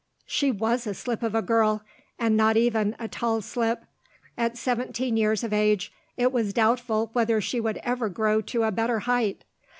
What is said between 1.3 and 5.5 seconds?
a girl and not even a tall slip. At seventeen years